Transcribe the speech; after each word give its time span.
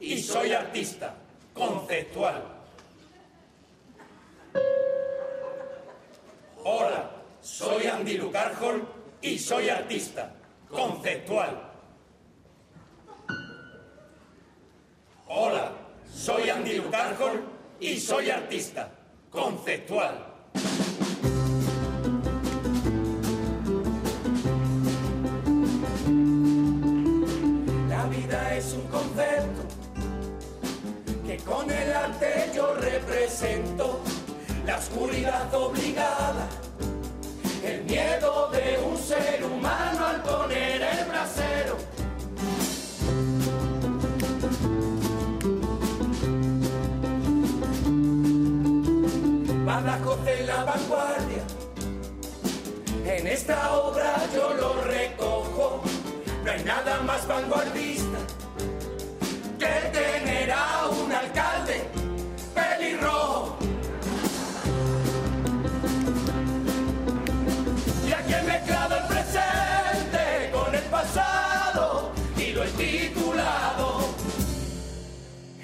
Y 0.00 0.22
soy 0.22 0.52
artista, 0.52 1.14
conceptual. 1.52 2.44
Hola, 6.62 7.10
soy 7.40 7.86
Andy 7.86 8.18
Lucarjol 8.18 8.86
y 9.20 9.38
soy 9.38 9.68
artista, 9.70 10.34
conceptual. 10.68 11.72
Hola, 15.26 15.72
soy 16.12 16.50
Andy 16.50 16.74
Lucarjol 16.74 17.44
y 17.80 17.98
soy 17.98 18.30
artista, 18.30 18.90
conceptual. 19.30 20.33
Con 31.38 31.70
el 31.70 31.92
arte 31.92 32.50
yo 32.54 32.74
represento 32.74 34.00
la 34.66 34.78
oscuridad 34.78 35.52
obligada, 35.54 36.48
el 37.64 37.84
miedo 37.84 38.50
de 38.50 38.78
un 38.78 38.96
ser 38.96 39.44
humano 39.44 40.06
al 40.06 40.22
poner 40.22 40.82
el 40.82 41.04
brasero. 41.06 41.76
Badajoz 49.64 50.26
en 50.26 50.46
la 50.46 50.64
vanguardia, 50.64 51.44
en 53.06 53.26
esta 53.26 53.72
obra 53.72 54.16
yo 54.34 54.54
lo 54.54 54.82
recojo, 54.82 55.82
no 56.44 56.50
hay 56.50 56.64
nada 56.64 57.00
más 57.00 57.26
vanguardista 57.26 58.23
alcalde 61.34 61.90
pelirrojo. 62.54 63.56
Y 68.06 68.12
aquí 68.12 68.34
he 68.34 68.42
mezclado 68.42 68.96
el 68.96 69.04
presente 69.04 70.50
con 70.52 70.74
el 70.74 70.82
pasado 70.82 72.12
y 72.36 72.52
lo 72.52 72.64
he 72.64 72.68
titulado 72.68 74.14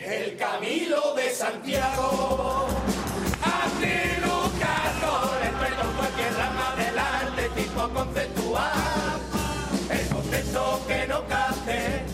El 0.02 0.36
Camilo 0.36 1.14
de 1.14 1.30
Santiago. 1.30 2.66
Antilucardo, 3.42 5.38
experto 5.44 5.82
en 5.82 5.96
cualquier 5.96 6.34
rama 6.34 6.74
del 7.36 7.50
tipo 7.52 7.88
conceptual. 7.90 9.20
El 9.88 10.08
concepto 10.08 10.80
que 10.88 11.06
no 11.06 11.26
capte 11.28 12.04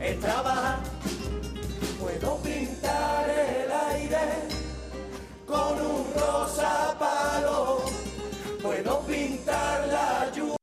es 0.00 0.20
trabajar. 0.20 0.91
Con 5.46 5.80
un 5.80 6.04
rosa 6.14 6.94
palo. 6.98 7.82
Puedo 8.62 9.00
pintar 9.06 9.88
la 9.88 10.30
lluvia. 10.34 10.61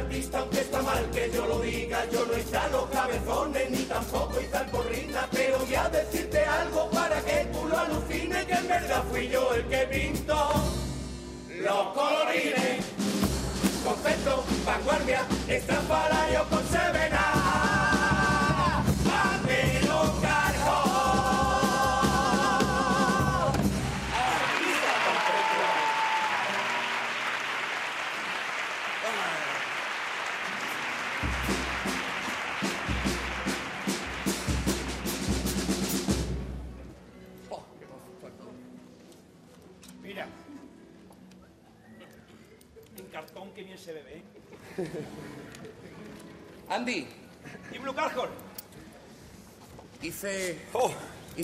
Artista, 0.00 0.38
aunque 0.38 0.60
está 0.60 0.82
mal 0.82 1.10
que 1.10 1.30
yo 1.30 1.46
lo 1.46 1.60
diga. 1.60 2.04
Yo 2.10 2.24
no 2.26 2.36
instalo 2.36 2.88
cabezones 2.90 3.70
ni 3.70 3.82
tampoco 3.84 4.40
instalo 4.40 4.70
porrina. 4.70 5.28
Pero 5.30 5.58
voy 5.58 5.74
a 5.74 5.88
decirte 5.88 6.44
algo 6.44 6.90
para 6.90 7.20
que 7.20 7.46
tú 7.52 7.68
lo 7.68 7.78
alucines. 7.78 8.46
Que 8.46 8.54
en 8.54 8.68
verdad 8.68 9.04
fui 9.10 9.28
yo 9.28 9.54
el 9.54 9.64
que 9.68 9.78
pintó 9.86 10.52
los 11.48 11.86
colorines. 11.94 12.59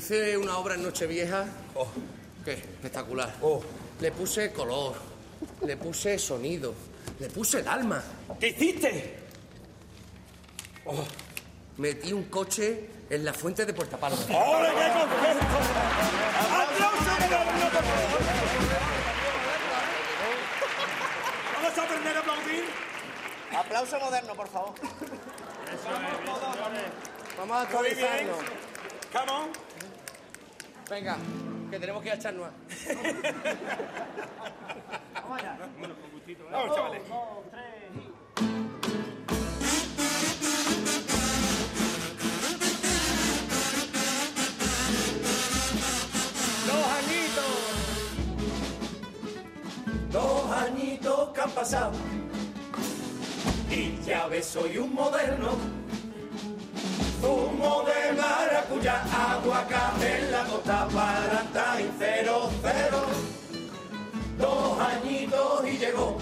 Hice 0.06 0.36
una 0.38 0.58
obra 0.58 0.74
en 0.76 0.82
Nochevieja. 0.84 1.46
oh, 1.74 1.88
Qué 2.44 2.52
espectacular. 2.52 3.34
oh. 3.42 3.60
Le 4.00 4.12
puse 4.12 4.52
color, 4.52 4.94
le 5.64 5.76
puse 5.78 6.18
sonido, 6.18 6.74
le 7.18 7.28
puse 7.28 7.60
el 7.60 7.66
alma. 7.68 8.02
¿Qué 8.38 8.48
hiciste? 8.48 9.18
Metí 11.78 12.12
un 12.12 12.24
coche 12.24 12.90
en 13.08 13.24
la 13.24 13.32
fuente 13.32 13.64
de 13.64 13.72
Puerta 13.72 13.96
Palma. 13.96 14.18
¡Ahora 14.30 14.68
qué 14.68 14.92
concepto! 14.92 15.56
¡Aplauso 16.52 17.10
moderno, 17.10 17.70
por 17.72 17.84
favor! 17.84 18.20
¿Vamos 21.54 21.78
a 21.78 21.82
aprender 21.82 22.16
a 22.16 22.20
aplaudir? 22.20 22.64
Aplauso 23.56 23.98
moderno, 24.00 24.34
por 24.34 24.48
favor. 24.48 24.74
Vamos 27.38 27.56
a 27.56 27.72
Muy 27.72 27.94
bien. 27.94 28.06
actualizarnos. 28.06 28.36
Come 29.12 29.32
on. 29.32 29.65
Venga, 30.88 31.16
que 31.68 31.80
tenemos 31.80 32.00
que 32.00 32.08
ir 32.08 32.14
a 32.14 32.16
echarnos. 32.16 32.48
Vamos, 36.52 36.76
chavales. 36.76 37.02
Dos 46.66 46.86
añitos. 46.98 47.52
Dos 50.12 50.52
añitos 50.52 51.28
que 51.30 51.40
han 51.40 51.50
pasado. 51.50 51.92
Y 53.70 54.00
ya 54.04 54.28
ves, 54.28 54.46
soy 54.46 54.78
un 54.78 54.94
moderno. 54.94 55.58
Zumo 57.26 57.82
de 57.82 58.12
maracuyá, 58.12 59.02
aguacate 59.02 60.18
en 60.18 60.30
la 60.30 60.44
costa, 60.44 60.86
Valentine 60.92 61.90
cero 61.98 62.48
cero. 62.62 63.00
Dos 64.38 64.78
añitos 64.78 65.66
y 65.66 65.76
llegó 65.76 66.18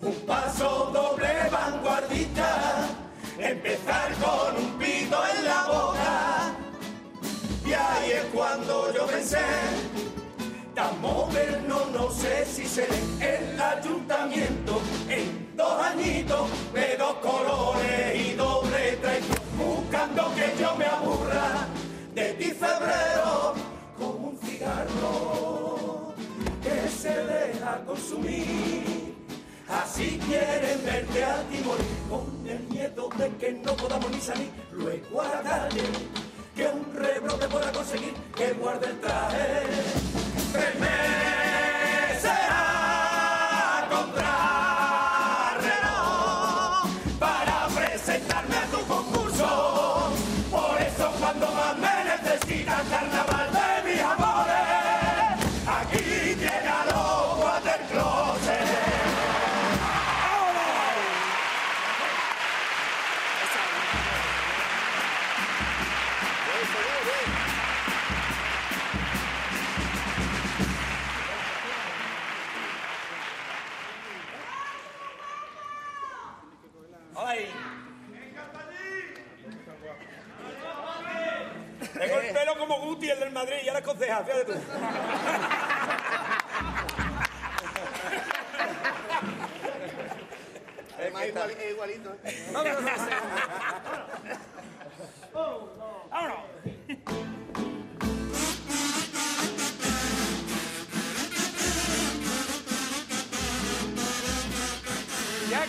un 0.00 0.14
paso 0.26 0.90
doble 0.90 1.28
vanguardista. 1.52 2.88
Empezar 3.38 4.14
con 4.22 4.56
un 4.56 4.70
pito 4.78 5.18
en 5.36 5.44
la 5.44 5.62
boca. 5.64 6.54
Y 7.66 7.72
ahí 7.74 8.10
es 8.12 8.24
cuando 8.32 8.90
yo 8.94 9.06
pensé, 9.06 9.44
tan 10.74 10.98
moderno 11.02 11.84
no 11.92 12.10
sé 12.10 12.46
si 12.46 12.64
seré 12.66 13.00
el 13.20 13.60
ayuntamiento 13.60 14.80
en 15.10 15.54
dos 15.54 15.78
añitos 15.78 16.48
de 16.72 16.83
Así 29.68 30.18
quieren 30.26 30.84
verte 30.84 31.24
a 31.24 31.42
ti 31.48 31.58
morir 31.64 31.86
con 32.08 32.46
el 32.46 32.60
miedo 32.68 33.08
de 33.18 33.28
que 33.36 33.52
no 33.52 33.74
podamos 33.74 34.10
ni 34.10 34.20
salir 34.20 34.50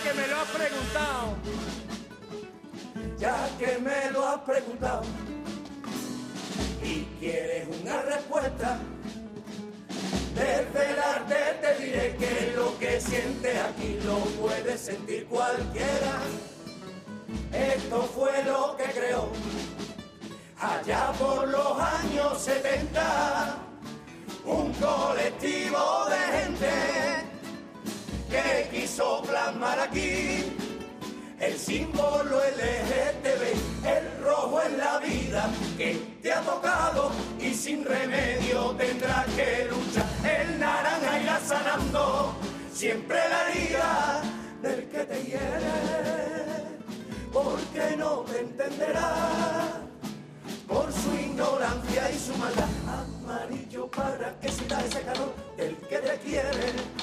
que 0.06 0.14
me 0.14 0.28
lo 0.28 0.40
has 0.40 0.50
preguntado. 0.50 1.36
ya 3.18 3.50
que 3.58 3.78
me 3.80 4.12
lo 4.12 4.28
has 4.28 4.40
preguntado 4.42 5.02
y 6.84 7.06
quieres 7.20 7.68
una 7.82 8.02
respuesta, 8.04 8.78
desde 10.36 10.92
el 10.92 11.00
arte 11.00 11.36
te 11.62 11.84
diré 11.84 12.16
que 12.18 12.54
lo 12.56 12.78
que 12.78 13.02
sientes 13.02 13.58
aquí 13.58 14.00
lo 14.06 14.20
puede 14.40 14.78
sentir 14.78 15.26
cualquiera. 15.26 16.20
Esto 17.52 18.04
fue 18.14 18.44
lo 18.44 18.76
que 18.78 18.84
creó 18.84 19.30
allá 20.60 21.12
por 21.14 21.48
los 21.48 21.80
años 21.80 22.40
70 22.40 23.58
un 24.46 24.72
colectivo 24.74 26.06
de 26.10 26.38
gente 26.38 27.15
que 28.30 28.70
quiso 28.72 29.22
plasmar 29.24 29.80
aquí 29.80 30.54
el 31.40 31.58
símbolo 31.58 32.38
LGTB, 32.38 33.88
el 33.88 34.24
rojo 34.24 34.62
en 34.62 34.78
la 34.78 35.00
vida 35.00 35.50
que 35.78 35.96
te 36.22 36.32
ha 36.32 36.42
tocado 36.42 37.12
y 37.40 37.54
sin 37.54 37.84
remedio 37.84 38.72
tendrás 38.78 39.26
que 39.28 39.68
luchar. 39.70 40.06
El 40.24 40.60
naranja 40.60 41.20
irá 41.22 41.40
sanando 41.40 42.36
siempre 42.74 43.18
la 43.30 43.50
herida 43.50 44.22
del 44.62 44.90
que 44.90 45.04
te 45.04 45.24
hiere, 45.24 46.80
porque 47.32 47.96
no 47.98 48.22
te 48.22 48.40
entenderá 48.40 49.82
por 50.68 50.92
su 50.92 51.14
ignorancia 51.14 52.12
y 52.12 52.18
su 52.18 52.38
maldad. 52.38 52.70
Amarillo 52.88 53.88
para 53.92 54.40
que 54.40 54.50
sienta 54.50 54.84
ese 54.86 55.02
calor 55.02 55.36
del 55.58 55.76
que 55.78 55.98
te 55.98 56.18
quiere. 56.20 56.95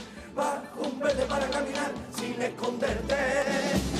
Para 1.32 1.48
caminar 1.48 1.90
sin 2.14 2.42
esconderte. 2.42 3.91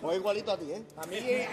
Pues 0.00 0.18
igualito 0.18 0.52
a 0.52 0.58
ti, 0.58 0.72
¿eh? 0.72 0.82
A 0.96 1.06
mí. 1.06 1.16
Eh, 1.16 1.48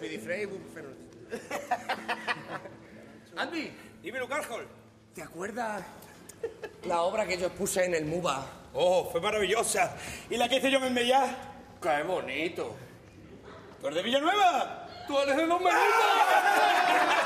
Pidifrey, 0.00 0.48
pero. 0.74 0.88
Andy, 3.36 3.72
Dímelo, 4.02 4.28
Carjol. 4.28 4.66
¿te 5.14 5.22
acuerdas 5.22 5.82
la 6.84 7.02
obra 7.02 7.26
que 7.26 7.38
yo 7.38 7.46
expuse 7.46 7.84
en 7.84 7.94
el 7.94 8.04
MUBA? 8.04 8.44
Oh, 8.74 9.08
fue 9.10 9.20
maravillosa. 9.20 9.96
¿Y 10.28 10.36
la 10.36 10.48
que 10.48 10.56
hice 10.56 10.70
yo 10.70 10.84
en 10.84 10.92
Mellá? 10.92 11.36
¡Qué 11.80 12.02
bonito! 12.02 12.74
¿Tú 13.80 13.86
eres 13.86 13.96
de 13.96 14.02
Villanueva? 14.02 14.88
¡Tú 15.06 15.18
eres 15.18 15.36
de 15.36 15.46
Don 15.46 15.62
Benito! 15.62 15.72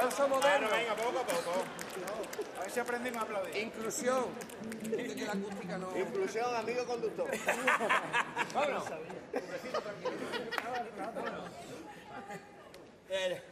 Aplauso 0.00 0.28
Bueno, 0.28 0.34
moderno. 0.36 0.68
venga, 0.70 0.94
poco 0.94 1.18
a 1.18 1.26
poco. 1.26 1.64
A 2.58 2.62
ver 2.62 2.70
si 2.70 2.80
aprendimos 2.80 3.18
a 3.18 3.22
aplaudir. 3.22 3.56
Inclusión. 3.58 4.24
Dice 4.82 5.14
que 5.14 5.26
la 5.26 5.32
acústica 5.32 5.76
no. 5.76 5.98
Inclusión, 5.98 6.54
amigo 6.54 6.86
conductor. 6.86 7.30
Vámonos. 8.54 8.84
Eh, 13.10 13.42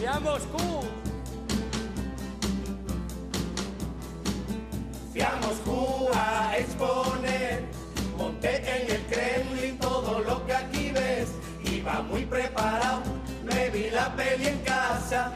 ¡Y 0.00 0.04
a 0.04 0.20
Moscú! 0.20 0.82
Fui 5.12 5.20
a 5.20 6.58
exponer, 6.58 7.11
peli 14.16 14.46
en 14.46 14.58
casa. 14.60 15.32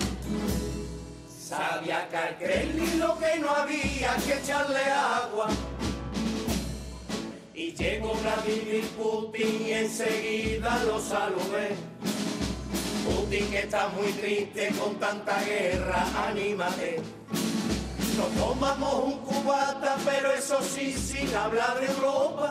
Sabía 1.29 2.09
que 2.09 2.45
Kremlin 2.45 2.99
lo 2.99 3.19
que 3.19 3.39
no 3.39 3.51
había 3.51 4.17
que 4.17 4.35
echarle 4.35 4.85
agua. 4.91 5.49
Y 7.55 7.73
llegó 7.73 8.15
Vladimir 8.15 8.85
Putin 8.97 9.67
y 9.67 9.73
enseguida 9.73 10.83
lo 10.85 11.01
saludé. 11.01 11.77
Putin 13.05 13.51
que 13.51 13.61
está 13.61 13.89
muy 13.89 14.13
triste 14.13 14.73
con 14.79 14.97
tanta 14.97 15.41
guerra, 15.45 16.05
anímate. 16.29 17.01
Nos 18.17 18.31
tomamos 18.35 19.05
un 19.05 19.19
cubata, 19.21 19.97
pero 20.05 20.33
eso 20.33 20.61
sí, 20.63 20.93
sin 20.93 21.35
hablar 21.35 21.79
de 21.81 21.87
Europa. 21.87 22.51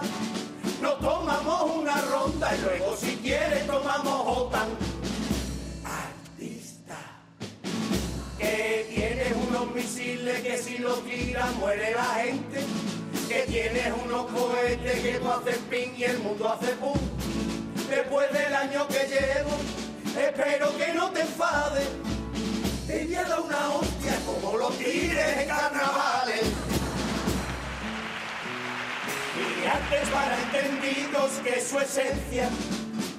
Nos 0.81 0.99
tomamos 0.99 1.71
una 1.71 1.99
ronda 2.01 2.55
y 2.55 2.61
luego 2.61 2.95
si 2.95 3.15
quieres 3.17 3.65
tomamos 3.67 4.37
OTAN. 4.37 4.94
Misiles 9.85 10.41
que 10.41 10.57
si 10.57 10.77
los 10.79 11.03
tiras 11.05 11.53
muere 11.55 11.93
la 11.93 12.05
gente. 12.15 12.59
Que 13.29 13.41
tienes 13.43 13.93
unos 14.03 14.25
cohetes 14.31 14.99
que 14.99 15.19
tú 15.19 15.31
haces 15.31 15.57
ping 15.69 15.93
y 15.97 16.03
el 16.03 16.19
mundo 16.19 16.49
hace 16.49 16.73
pum. 16.73 16.97
Después 17.89 18.31
del 18.33 18.53
año 18.53 18.87
que 18.87 19.07
llevo, 19.07 19.55
espero 20.19 20.75
que 20.77 20.93
no 20.93 21.11
te 21.11 21.21
enfades. 21.21 21.87
Te 22.87 23.05
voy 23.05 23.15
una 23.45 23.69
hostia 23.75 24.15
como 24.25 24.57
los 24.57 24.77
tigres 24.77 25.37
en 25.37 25.47
carnavales. 25.47 26.45
Y 29.37 29.67
antes 29.67 30.09
para 30.09 30.35
entendidos 30.43 31.31
que 31.43 31.61
su 31.61 31.79
esencia 31.79 32.49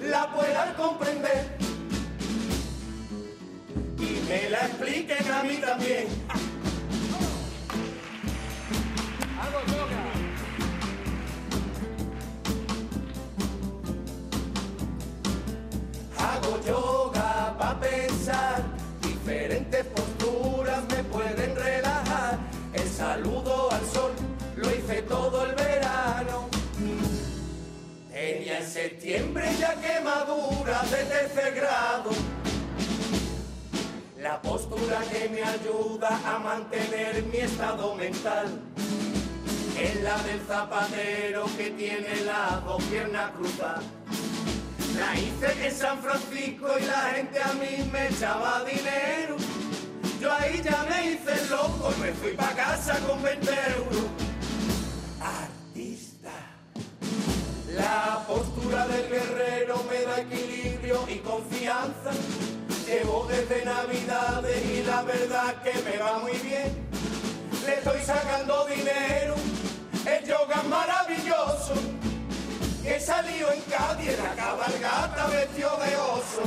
la 0.02 0.32
puedan 0.32 0.74
comprender. 0.74 1.58
Y 3.98 4.28
me 4.28 4.50
la 4.50 4.58
expliquen 4.66 5.32
a 5.32 5.42
mí 5.42 5.56
también. 5.56 6.06
Yoga 16.64 17.54
para 17.58 17.80
pensar, 17.80 18.62
diferentes 19.02 19.84
posturas 19.86 20.82
me 20.88 21.04
pueden 21.04 21.54
relajar. 21.54 22.38
El 22.72 22.88
saludo 22.88 23.70
al 23.70 23.86
sol 23.86 24.12
lo 24.56 24.70
hice 24.70 25.02
todo 25.02 25.44
el 25.44 25.54
verano. 25.54 26.48
Tenía 28.10 28.58
en 28.60 28.66
septiembre 28.66 29.50
ya 29.58 29.74
quemadura 29.80 30.82
de 30.84 31.04
tercer 31.04 31.54
grado. 31.54 32.10
La 34.18 34.40
postura 34.40 35.00
que 35.12 35.28
me 35.28 35.42
ayuda 35.42 36.20
a 36.26 36.38
mantener 36.38 37.22
mi 37.24 37.38
estado 37.38 37.94
mental 37.94 38.46
es 39.78 40.02
la 40.02 40.16
del 40.22 40.40
zapatero 40.40 41.44
que 41.56 41.70
tiene 41.70 42.22
las 42.24 42.64
dos 42.64 42.82
piernas. 42.84 43.30
La 44.98 45.14
hice 45.18 45.66
en 45.66 45.74
San 45.74 45.98
Francisco 46.00 46.68
y 46.78 46.84
la 46.86 47.00
gente 47.14 47.38
a 47.42 47.52
mí 47.52 47.90
me 47.92 48.08
echaba 48.08 48.64
dinero. 48.64 49.36
Yo 50.20 50.32
ahí 50.32 50.62
ya 50.62 50.86
me 50.88 51.12
hice 51.12 51.50
loco 51.50 51.92
y 51.96 52.00
me 52.00 52.12
fui 52.12 52.32
pa' 52.32 52.54
casa 52.54 52.98
con 53.00 53.22
20 53.22 53.50
euros. 53.76 54.06
Artista. 55.20 56.30
La 57.74 58.24
postura 58.26 58.86
del 58.88 59.08
guerrero 59.10 59.84
me 59.90 60.02
da 60.02 60.20
equilibrio 60.20 61.04
y 61.08 61.18
confianza. 61.18 62.10
Llevo 62.86 63.26
desde 63.28 63.64
Navidades 63.64 64.64
y 64.64 64.82
la 64.82 65.02
verdad 65.02 65.62
que 65.62 65.74
me 65.82 65.98
va 65.98 66.18
muy 66.20 66.36
bien. 66.38 66.88
Le 67.66 67.74
estoy 67.74 68.00
sacando 68.00 68.66
dinero. 68.66 69.34
He 73.06 73.08
salido 73.08 73.52
en 73.52 73.60
Cádiz 73.60 74.18
la 74.18 74.34
cabalgata 74.34 75.26
vestido 75.28 75.78
de 75.78 75.96
oso. 75.96 76.42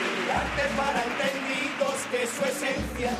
Mi 0.00 0.30
arte 0.30 0.62
para 0.78 1.04
entendidos 1.04 1.94
que 2.10 2.26
su 2.26 2.42
esencia 2.42 3.12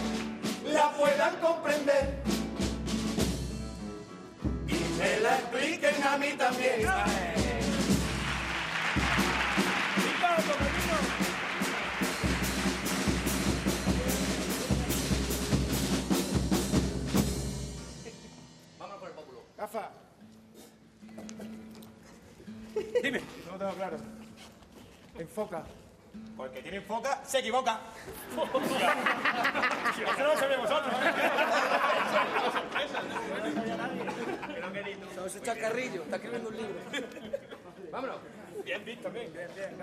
la 0.64 0.92
puedan 0.92 1.37
comprender 1.40 2.23
y 4.66 4.99
me 4.99 5.20
la 5.20 5.37
expliquen 5.40 6.02
a 6.04 6.16
mí 6.16 6.32
también. 6.38 6.88
Tengo 23.61 23.75
claro. 23.75 23.97
Enfoca. 25.19 25.62
Porque 26.37 26.62
tiene 26.62 26.81
foca, 26.81 27.23
se 27.25 27.38
equivoca. 27.40 27.79
Eso 29.97 30.19
no 30.19 30.25
lo 30.25 30.37
sabéis 30.37 30.61
vosotros. 30.61 30.95
No, 35.14 35.26
ese 35.26 35.40
chacarrillo, 35.43 36.02
está 36.02 36.17
escribiendo 36.17 36.49
un 36.49 36.57
libro. 36.57 36.75
Vámonos. 37.93 38.17
Bien 38.64 38.85
visto, 38.85 39.11
bien, 39.11 39.33
bien, 39.33 39.49
bien. 39.55 39.76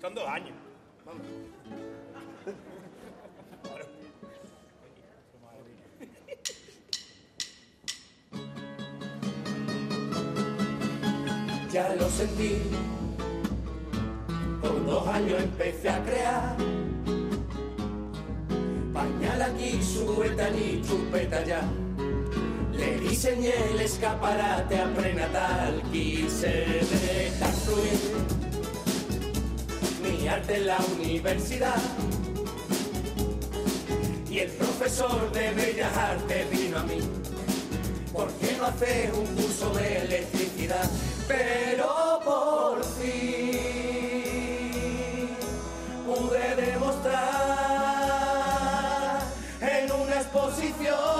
Son 0.00 0.14
dos 0.14 0.28
años. 0.28 0.54
Ya 11.72 11.94
lo 11.94 12.08
sentí. 12.10 12.58
Con 14.60 14.86
dos 14.86 15.06
años 15.06 15.40
empecé 15.40 15.88
a 15.88 16.02
crear. 16.02 16.56
Pañal 18.92 19.42
aquí, 19.42 19.80
subeta 19.80 20.46
allí, 20.46 20.82
chupeta 20.84 21.36
allá. 21.36 21.60
Le 22.72 22.98
diseñé 22.98 23.52
el 23.70 23.80
escaparate 23.82 24.80
a 24.80 24.92
prenatal. 24.94 25.80
Quise 25.92 26.48
dejar 26.48 27.52
fluir 27.52 28.00
mi 30.02 30.26
arte 30.26 30.56
en 30.56 30.66
la 30.66 30.78
universidad. 30.98 31.80
Y 34.28 34.40
el 34.40 34.50
profesor 34.50 35.30
de 35.30 35.50
Bellas 35.52 35.96
Artes 35.96 36.50
vino 36.50 36.78
a 36.78 36.82
mí. 36.82 36.98
¿Por 38.12 38.28
qué 38.32 38.56
no 38.58 38.64
haces 38.64 39.12
un 39.16 39.26
curso 39.36 39.72
de 39.74 39.98
electricidad? 39.98 40.90
Pero 41.30 42.20
por 42.24 42.82
fin 42.98 43.28
pude 46.04 46.56
demostrar 46.56 47.20
en 49.60 49.92
una 49.92 50.16
exposición 50.16 51.19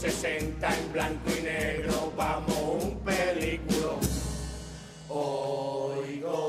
60 0.00 0.68
en 0.68 0.92
blanco 0.92 1.30
y 1.38 1.42
negro, 1.42 2.12
vamos 2.16 2.84
un 2.84 2.98
película. 3.00 3.94
Oigo 5.08 6.46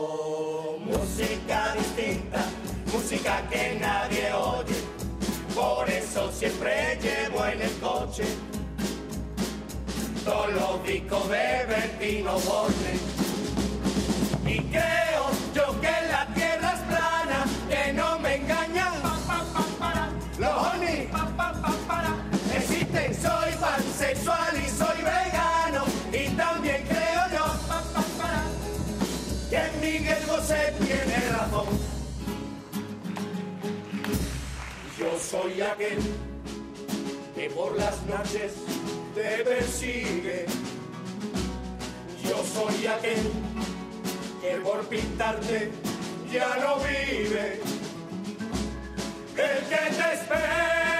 música 0.85 1.73
distinta, 1.77 2.43
música 2.91 3.41
que 3.49 3.77
nadie 3.79 4.33
oye. 4.33 4.75
Por 5.55 5.89
eso 5.89 6.29
siempre 6.31 6.99
llevo 7.01 7.45
en 7.45 7.61
el 7.61 7.71
coche 7.79 8.25
todos 10.25 10.53
los 10.53 10.83
discos 10.85 11.29
de 11.29 11.65
Bertino 11.67 12.37
Borne. 12.39 12.99
Y 14.45 14.59
creo 14.59 15.16
Yo 34.99 35.19
soy 35.19 35.61
aquel 35.61 35.99
que 37.35 37.49
por 37.49 37.75
las 37.77 38.05
noches 38.05 38.53
te 39.15 39.43
persigue. 39.43 40.45
Yo 42.23 42.43
soy 42.43 42.87
aquel 42.87 43.31
que 44.41 44.55
por 44.57 44.85
pintarte 44.87 45.71
ya 46.31 46.57
no 46.57 46.77
vive. 46.77 47.61
El 49.35 49.59
que 49.67 49.95
te 49.95 50.13
espera 50.13 50.96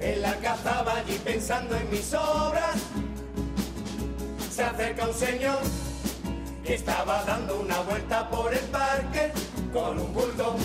en 0.00 0.22
la 0.22 0.34
cazaba 0.36 0.96
allí 0.96 1.20
pensando 1.22 1.76
en 1.76 1.90
mis 1.90 2.14
obras. 2.14 2.76
Se 4.50 4.62
acerca 4.62 5.08
un 5.08 5.14
señor 5.14 5.58
que 6.64 6.74
estaba 6.74 7.22
dando 7.24 7.60
una 7.60 7.80
vuelta 7.80 8.30
por 8.30 8.52
el 8.54 8.64
parque 8.66 9.32
con 9.72 9.98
un 9.98 10.12
bulldog. 10.14 10.56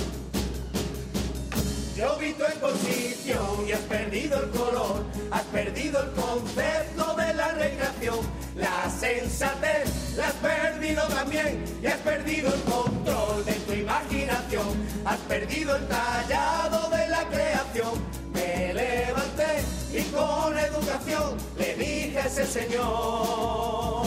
Yo 1.97 2.15
vi 2.17 2.31
tu 2.33 2.43
exposición 2.43 3.67
y 3.67 3.71
has 3.73 3.81
perdido 3.81 4.43
el 4.43 4.49
color, 4.51 5.03
has 5.31 5.43
perdido 5.43 6.01
el 6.01 6.11
concepto 6.11 7.13
de 7.15 7.33
la 7.33 7.51
recreación, 7.53 8.19
la 8.57 8.89
sensatez 8.89 10.15
la 10.15 10.27
has 10.27 10.33
perdido 10.33 11.03
también 11.07 11.63
y 11.81 11.85
has 11.85 11.97
perdido 11.97 12.53
el 12.53 12.61
control 12.61 13.45
de 13.45 13.53
tu 13.53 13.73
imaginación, 13.73 14.67
has 15.05 15.17
perdido 15.19 15.75
el 15.75 15.87
tallado 15.87 16.89
de 16.89 17.07
la 17.07 17.23
creación. 17.29 17.93
Me 18.33 18.73
levanté 18.73 19.63
y 19.93 20.01
con 20.11 20.57
educación 20.57 21.37
le 21.57 21.75
dije 21.75 22.19
a 22.19 22.25
ese 22.25 22.45
señor, 22.45 24.05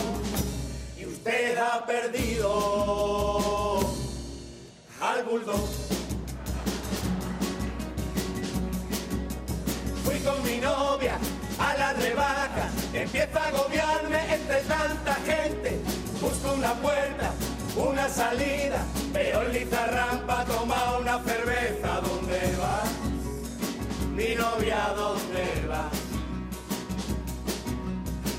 y 0.99 1.07
usted 1.07 1.57
ha 1.59 1.87
perdido 1.87 3.81
al 5.01 5.25
bulldog. 5.25 5.80
Empieza 13.13 13.43
a 13.43 13.49
agobiarme 13.49 14.35
entre 14.35 14.61
tanta 14.61 15.15
gente. 15.27 15.81
Busco 16.21 16.53
una 16.53 16.75
puerta, 16.75 17.33
una 17.77 18.09
salida, 18.09 18.85
veo 19.13 19.43
el 19.43 19.53
Lizarrampa 19.53 20.45
toma 20.45 20.99
una 20.99 21.19
cerveza. 21.25 22.01
¿Dónde 22.03 22.57
va? 22.57 22.83
Mi 24.15 24.35
novia, 24.37 24.93
¿dónde 24.95 25.67
va? 25.69 25.91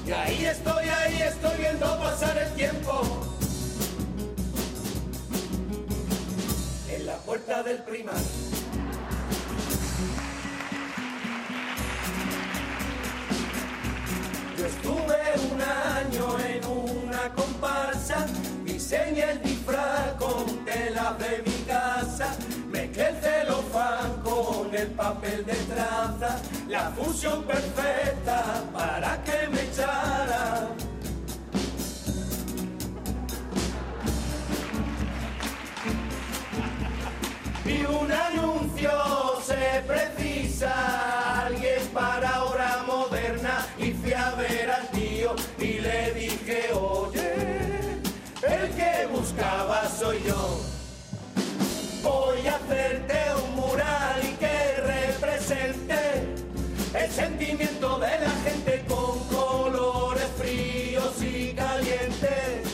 Y 0.07 0.11
ahí 0.11 0.45
estoy, 0.45 0.87
ahí 0.87 1.21
estoy 1.21 1.57
viendo 1.57 1.99
pasar 1.99 2.37
el 2.37 2.53
tiempo. 2.53 3.01
En 6.89 7.05
la 7.05 7.17
puerta 7.17 7.63
del 7.63 7.79
primar. 7.83 8.15
Comparsa, 17.29 18.25
diseñé 18.65 19.31
el 19.31 19.41
disfraz 19.41 20.13
con 20.17 20.65
tela 20.65 21.15
de 21.19 21.43
mi 21.45 21.57
casa, 21.65 22.35
mezclé 22.69 23.09
el 23.09 23.15
celofán 23.17 24.11
con 24.23 24.73
el 24.73 24.87
papel 24.87 25.45
de 25.45 25.55
traza, 25.71 26.39
la 26.67 26.91
fusión 26.91 27.43
perfecta 27.43 28.63
para 28.73 29.21
que 29.23 29.47
me 29.49 29.61
echara. 29.61 30.67
Vi 37.63 37.85
un 37.85 38.11
anuncio, 38.11 38.91
se 39.45 39.83
precisa 39.87 41.45
alguien 41.45 41.85
para 41.93 42.43
hora 42.45 42.83
moderna 42.87 43.65
y 43.77 43.91
fui 43.91 44.13
a 44.13 44.31
ver 44.31 44.71
al 44.71 44.87
tío 44.89 45.35
y 45.59 45.79
le 45.79 46.13
dije, 46.13 46.50
buscaba 49.31 49.87
soy 49.87 50.21
yo. 50.27 50.59
Voy 52.03 52.47
a 52.47 52.55
hacerte 52.55 53.15
un 53.43 53.55
mural 53.55 54.21
y 54.23 54.33
que 54.35 54.75
represente 54.81 55.95
el 56.93 57.11
sentimiento 57.11 57.99
de 57.99 58.19
la 58.19 58.31
gente 58.43 58.83
con 58.87 59.19
colores 59.29 60.27
fríos 60.37 61.21
y 61.21 61.53
calientes. 61.53 62.67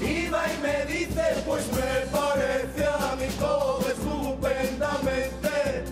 Iba 0.00 0.42
y 0.52 0.58
me 0.62 0.84
dice, 0.92 1.22
pues 1.46 1.64
me 1.72 2.06
parece 2.10 2.84
a 2.86 3.16
mí 3.16 3.26
todo 3.38 3.80
estupendamente. 3.88 5.84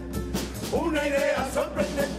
Una 0.73 1.07
idea 1.07 1.49
sorprendente, 1.53 2.14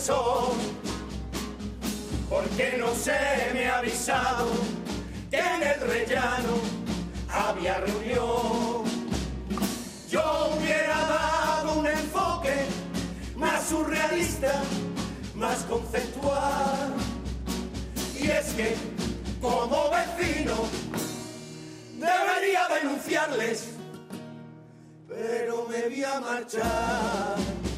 ascensor 0.00 0.54
porque 2.28 2.76
no 2.78 2.94
se 2.94 3.12
me 3.52 3.66
ha 3.66 3.78
avisado 3.78 4.48
que 5.30 5.38
en 5.38 5.62
el 5.62 5.80
rellano 5.80 6.58
había 7.28 7.78
reunión. 7.80 8.84
Yo 10.08 10.56
hubiera 10.56 10.96
dado 10.96 11.80
un 11.80 11.86
enfoque 11.86 12.54
más 13.36 13.68
surrealista, 13.68 14.62
más 15.34 15.58
conceptual. 15.64 16.94
Y 18.18 18.30
es 18.30 18.46
que, 18.54 18.76
como 19.40 19.90
vecino, 19.90 20.54
debería 21.94 22.68
denunciarles, 22.68 23.70
pero 25.08 25.66
me 25.68 25.88
voy 25.88 26.04
a 26.04 26.20
marchar 26.20 27.69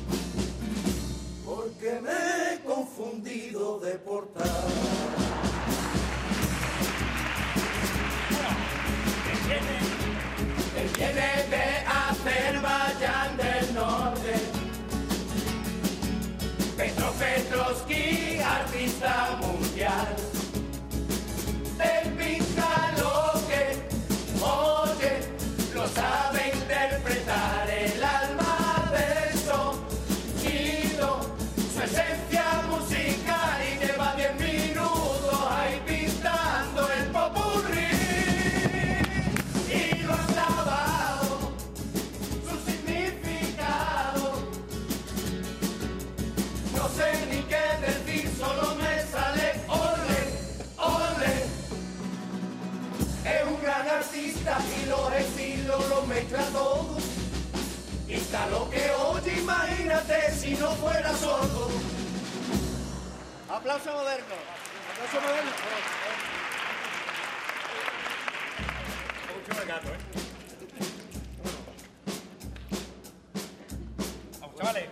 porque 1.54 2.00
me 2.00 2.10
he 2.10 2.60
confundido 2.60 3.78
de 3.80 3.92
portal. 3.98 4.50
Él 10.76 10.88
viene 10.96 11.28
de 11.50 11.64
Azerbaiyán 11.86 12.61
gran 54.22 54.54
artista 54.54 54.58
y 54.80 54.86
los 54.88 55.12
estilos 55.12 55.88
los 55.88 56.06
mezcla 56.06 56.42
todos. 56.52 57.02
Y 58.08 58.14
está 58.14 58.46
lo 58.48 58.68
que 58.70 58.90
oye, 58.90 59.38
imagínate 59.38 60.32
si 60.32 60.54
no 60.54 60.70
fuera 60.72 61.12
sordo. 61.14 61.70
Aplauso 63.48 63.92
moderno. 63.92 64.34
Aplauso 64.92 65.20
moderno. 65.26 65.50
Mucho 69.34 69.60
regato, 69.60 69.88
¿eh? 69.88 69.98
Vamos, 74.40 74.56
chavales. 74.56 74.91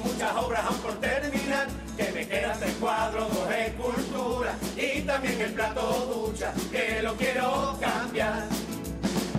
Muchas 0.00 0.34
obras 0.36 0.64
aún 0.64 0.78
por 0.78 0.92
terminar, 1.00 1.66
que 1.96 2.10
me 2.12 2.26
quedan 2.26 2.58
tres 2.58 2.74
cuadros, 2.80 3.32
dos 3.34 3.50
esculturas 3.50 4.54
y 4.76 5.02
también 5.02 5.40
el 5.40 5.52
plato 5.52 6.26
ducha, 6.26 6.52
que 6.70 7.02
lo 7.02 7.14
quiero 7.16 7.76
cambiar. 7.80 8.46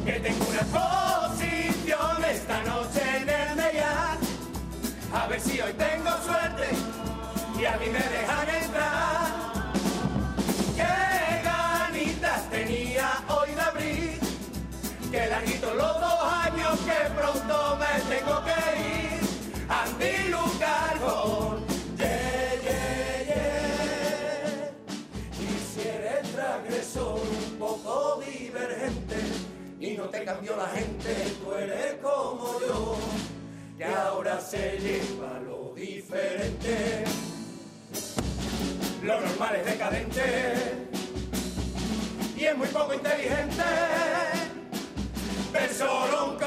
Que 0.06 0.20
tengo 0.20 0.46
una 0.50 0.62
exposición 0.62 2.26
esta 2.32 2.64
noche 2.64 3.02
en 3.22 3.30
el 3.30 3.56
Meyar, 3.56 4.18
a 5.14 5.28
ver 5.28 5.40
si 5.42 5.62
hoy 5.62 5.74
tengo 5.74 6.10
suerte 6.24 6.68
y 7.60 7.66
a 7.66 7.78
mí 7.78 7.86
me 7.92 8.09
te 30.10 30.24
cambió 30.24 30.56
la 30.56 30.68
gente, 30.68 31.14
tú 31.44 31.54
eres 31.54 31.96
como 32.02 32.60
yo, 32.60 32.98
que 33.78 33.86
ahora 33.86 34.40
se 34.40 34.78
lleva 34.80 35.40
lo 35.40 35.74
diferente. 35.76 37.04
Lo 39.04 39.20
normal 39.22 39.56
es 39.56 39.66
decadente 39.66 40.90
y 42.36 42.46
es 42.46 42.58
muy 42.58 42.68
poco 42.68 42.94
inteligente 42.94 43.64
ver 45.54 45.74
solo 45.74 46.38